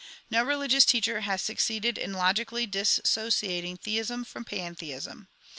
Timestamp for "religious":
0.43-0.83